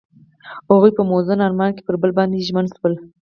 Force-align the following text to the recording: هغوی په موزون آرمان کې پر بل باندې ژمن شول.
هغوی 0.69 0.91
په 0.97 1.01
موزون 1.09 1.39
آرمان 1.47 1.71
کې 1.75 1.83
پر 1.87 1.95
بل 2.01 2.11
باندې 2.17 2.45
ژمن 2.47 2.65
شول. 2.73 2.93